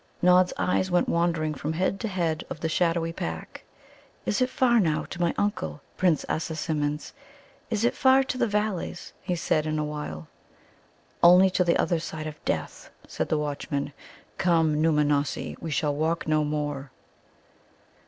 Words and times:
Nod's 0.19 0.51
eyes 0.57 0.89
went 0.89 1.07
wandering 1.07 1.53
from 1.53 1.73
head 1.73 1.99
to 1.99 2.07
head 2.07 2.43
of 2.49 2.61
the 2.61 2.67
shadowy 2.67 3.13
pack. 3.13 3.63
"Is 4.25 4.41
it 4.41 4.49
far 4.49 4.79
now 4.79 5.03
to 5.03 5.21
my 5.21 5.31
uncle, 5.37 5.79
Prince 5.95 6.25
Assasimmon's? 6.27 7.13
Is 7.69 7.85
it 7.85 7.93
far 7.93 8.23
to 8.23 8.35
the 8.39 8.47
Valleys?" 8.47 9.13
he 9.21 9.35
said 9.35 9.67
in 9.67 9.77
a 9.77 9.85
while. 9.85 10.27
"Only 11.21 11.51
to 11.51 11.63
the 11.63 11.77
other 11.77 11.99
side 11.99 12.25
of 12.25 12.43
death," 12.45 12.89
said 13.07 13.29
the 13.29 13.37
watchman. 13.37 13.93
"Come 14.39 14.77
Nōōmanossi, 14.77 15.61
we 15.61 15.69
shall 15.69 15.93
walk 15.95 16.27
no 16.27 16.43
more." 16.43 16.89